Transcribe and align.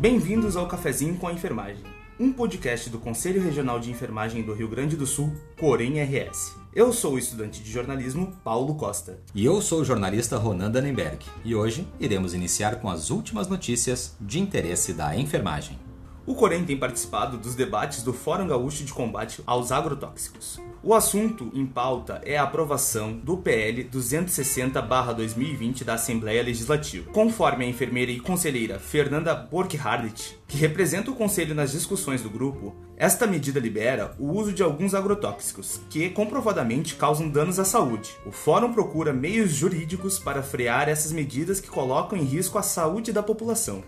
Bem-vindos 0.00 0.56
ao 0.56 0.66
Cafezinho 0.66 1.14
com 1.16 1.28
a 1.28 1.32
Enfermagem, 1.34 1.84
um 2.18 2.32
podcast 2.32 2.88
do 2.88 2.98
Conselho 2.98 3.42
Regional 3.42 3.78
de 3.78 3.90
Enfermagem 3.90 4.42
do 4.42 4.54
Rio 4.54 4.66
Grande 4.66 4.96
do 4.96 5.06
Sul, 5.06 5.30
Corém 5.58 6.02
RS. 6.02 6.56
Eu 6.74 6.90
sou 6.90 7.16
o 7.16 7.18
estudante 7.18 7.62
de 7.62 7.70
jornalismo 7.70 8.34
Paulo 8.42 8.76
Costa. 8.76 9.20
E 9.34 9.44
eu 9.44 9.60
sou 9.60 9.82
o 9.82 9.84
jornalista 9.84 10.38
Ronan 10.38 10.70
Dannenberg. 10.70 11.26
E 11.44 11.54
hoje 11.54 11.86
iremos 12.00 12.32
iniciar 12.32 12.76
com 12.76 12.88
as 12.88 13.10
últimas 13.10 13.46
notícias 13.46 14.16
de 14.18 14.40
interesse 14.40 14.94
da 14.94 15.14
enfermagem. 15.14 15.78
O 16.26 16.34
Corém 16.34 16.64
tem 16.64 16.76
participado 16.76 17.38
dos 17.38 17.54
debates 17.54 18.02
do 18.02 18.12
Fórum 18.12 18.46
Gaúcho 18.46 18.84
de 18.84 18.92
Combate 18.92 19.42
aos 19.46 19.72
Agrotóxicos. 19.72 20.60
O 20.82 20.94
assunto 20.94 21.50
em 21.54 21.64
pauta 21.66 22.20
é 22.24 22.36
a 22.36 22.42
aprovação 22.42 23.12
do 23.12 23.38
PL 23.38 23.84
260-2020 23.84 25.82
da 25.82 25.94
Assembleia 25.94 26.42
Legislativa. 26.42 27.10
Conforme 27.10 27.64
a 27.64 27.68
enfermeira 27.68 28.12
e 28.12 28.20
conselheira 28.20 28.78
Fernanda 28.78 29.34
Borkhardt, 29.34 30.38
que 30.46 30.56
representa 30.58 31.10
o 31.10 31.16
conselho 31.16 31.54
nas 31.54 31.72
discussões 31.72 32.22
do 32.22 32.30
grupo, 32.30 32.74
esta 32.96 33.26
medida 33.26 33.58
libera 33.58 34.14
o 34.18 34.30
uso 34.32 34.52
de 34.52 34.62
alguns 34.62 34.94
agrotóxicos 34.94 35.80
que 35.88 36.10
comprovadamente 36.10 36.96
causam 36.96 37.30
danos 37.30 37.58
à 37.58 37.64
saúde. 37.64 38.10
O 38.26 38.30
fórum 38.30 38.72
procura 38.72 39.12
meios 39.12 39.52
jurídicos 39.52 40.18
para 40.18 40.42
frear 40.42 40.86
essas 40.88 41.12
medidas 41.12 41.60
que 41.60 41.68
colocam 41.70 42.18
em 42.18 42.24
risco 42.24 42.58
a 42.58 42.62
saúde 42.62 43.10
da 43.10 43.22
população. 43.22 43.82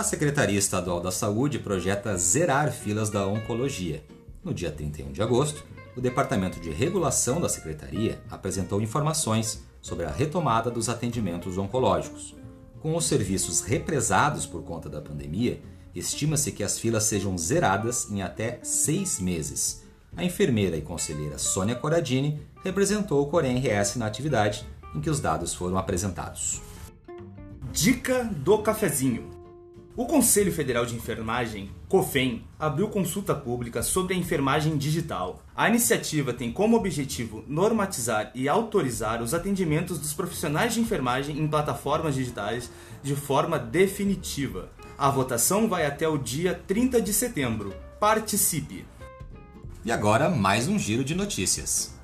A 0.00 0.02
Secretaria 0.02 0.58
Estadual 0.58 0.98
da 0.98 1.10
Saúde 1.10 1.58
projeta 1.58 2.16
zerar 2.16 2.72
filas 2.72 3.10
da 3.10 3.26
oncologia. 3.26 4.02
No 4.42 4.54
dia 4.54 4.72
31 4.72 5.12
de 5.12 5.20
agosto, 5.20 5.62
o 5.94 6.00
Departamento 6.00 6.58
de 6.58 6.70
Regulação 6.70 7.38
da 7.38 7.50
Secretaria 7.50 8.18
apresentou 8.30 8.80
informações 8.80 9.62
sobre 9.78 10.06
a 10.06 10.10
retomada 10.10 10.70
dos 10.70 10.88
atendimentos 10.88 11.58
oncológicos. 11.58 12.34
Com 12.80 12.96
os 12.96 13.04
serviços 13.04 13.60
represados 13.60 14.46
por 14.46 14.62
conta 14.62 14.88
da 14.88 15.02
pandemia, 15.02 15.60
estima-se 15.94 16.50
que 16.50 16.64
as 16.64 16.78
filas 16.78 17.04
sejam 17.04 17.36
zeradas 17.36 18.10
em 18.10 18.22
até 18.22 18.58
seis 18.62 19.20
meses. 19.20 19.84
A 20.16 20.24
enfermeira 20.24 20.78
e 20.78 20.80
conselheira 20.80 21.36
Sônia 21.36 21.74
Coradini 21.74 22.40
representou 22.64 23.22
o 23.22 23.26
Corém 23.26 23.58
RS 23.58 23.96
na 23.96 24.06
atividade 24.06 24.66
em 24.94 25.00
que 25.02 25.10
os 25.10 25.20
dados 25.20 25.52
foram 25.52 25.76
apresentados. 25.76 26.62
Dica 27.70 28.24
do 28.24 28.62
cafezinho. 28.62 29.39
O 30.00 30.06
Conselho 30.06 30.50
Federal 30.50 30.86
de 30.86 30.94
Enfermagem, 30.94 31.70
COFEN, 31.86 32.42
abriu 32.58 32.88
consulta 32.88 33.34
pública 33.34 33.82
sobre 33.82 34.14
a 34.14 34.16
enfermagem 34.16 34.78
digital. 34.78 35.42
A 35.54 35.68
iniciativa 35.68 36.32
tem 36.32 36.50
como 36.50 36.74
objetivo 36.74 37.44
normatizar 37.46 38.32
e 38.34 38.48
autorizar 38.48 39.22
os 39.22 39.34
atendimentos 39.34 39.98
dos 39.98 40.14
profissionais 40.14 40.72
de 40.72 40.80
enfermagem 40.80 41.38
em 41.38 41.46
plataformas 41.46 42.14
digitais 42.14 42.70
de 43.02 43.14
forma 43.14 43.58
definitiva. 43.58 44.70
A 44.96 45.10
votação 45.10 45.68
vai 45.68 45.84
até 45.84 46.08
o 46.08 46.16
dia 46.16 46.58
30 46.66 46.98
de 47.02 47.12
setembro. 47.12 47.74
Participe! 48.00 48.86
E 49.84 49.92
agora, 49.92 50.30
mais 50.30 50.66
um 50.66 50.78
giro 50.78 51.04
de 51.04 51.14
notícias. 51.14 51.94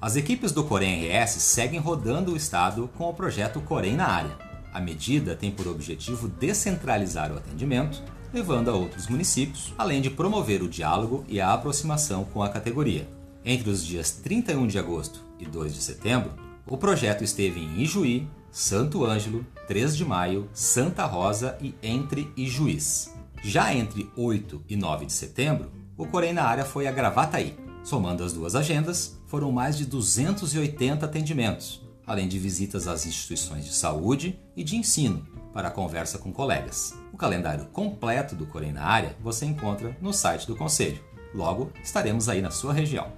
As 0.00 0.16
equipes 0.16 0.52
do 0.52 0.64
Corém 0.64 1.06
RS 1.06 1.32
seguem 1.32 1.80
rodando 1.80 2.32
o 2.32 2.36
estado 2.38 2.88
com 2.96 3.10
o 3.10 3.12
projeto 3.12 3.60
Corém 3.60 3.94
na 3.94 4.06
área. 4.06 4.49
A 4.72 4.80
medida 4.80 5.34
tem 5.34 5.50
por 5.50 5.66
objetivo 5.66 6.28
descentralizar 6.28 7.32
o 7.32 7.36
atendimento, 7.36 8.02
levando 8.32 8.70
a 8.70 8.74
outros 8.74 9.08
municípios, 9.08 9.74
além 9.76 10.00
de 10.00 10.10
promover 10.10 10.62
o 10.62 10.68
diálogo 10.68 11.24
e 11.28 11.40
a 11.40 11.52
aproximação 11.52 12.24
com 12.24 12.42
a 12.42 12.48
categoria. 12.48 13.08
Entre 13.44 13.68
os 13.68 13.84
dias 13.84 14.10
31 14.10 14.66
de 14.66 14.78
agosto 14.78 15.24
e 15.38 15.46
2 15.46 15.74
de 15.74 15.82
setembro, 15.82 16.32
o 16.66 16.76
projeto 16.76 17.24
esteve 17.24 17.58
em 17.58 17.80
Ijuí, 17.80 18.28
Santo 18.52 19.04
Ângelo, 19.04 19.44
3 19.66 19.96
de 19.96 20.04
Maio, 20.04 20.48
Santa 20.52 21.04
Rosa 21.04 21.56
e 21.60 21.74
Entre 21.82 22.32
e 22.36 22.46
Juiz. 22.46 23.14
Já 23.42 23.74
entre 23.74 24.10
8 24.16 24.62
e 24.68 24.76
9 24.76 25.06
de 25.06 25.12
setembro, 25.12 25.70
o 25.96 26.06
Corém 26.06 26.32
na 26.32 26.44
área 26.44 26.64
foi 26.64 26.86
a 26.86 26.92
Gravataí. 26.92 27.56
Somando 27.82 28.22
as 28.22 28.32
duas 28.32 28.54
agendas, 28.54 29.18
foram 29.26 29.50
mais 29.50 29.78
de 29.78 29.86
280 29.86 31.06
atendimentos, 31.06 31.80
além 32.10 32.26
de 32.26 32.40
visitas 32.40 32.88
às 32.88 33.06
instituições 33.06 33.64
de 33.64 33.72
saúde 33.72 34.36
e 34.56 34.64
de 34.64 34.74
ensino 34.74 35.24
para 35.54 35.70
conversa 35.70 36.18
com 36.18 36.32
colegas. 36.32 36.92
O 37.12 37.16
calendário 37.16 37.66
completo 37.66 38.34
do 38.34 38.46
Corém 38.46 38.72
na 38.72 38.82
área 38.82 39.16
você 39.20 39.46
encontra 39.46 39.96
no 40.00 40.12
site 40.12 40.44
do 40.44 40.56
Conselho. 40.56 40.98
Logo, 41.32 41.70
estaremos 41.80 42.28
aí 42.28 42.42
na 42.42 42.50
sua 42.50 42.72
região. 42.72 43.12